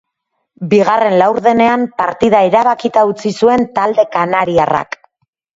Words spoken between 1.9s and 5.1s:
partida erabakita utzi zuen talde kanariarrak.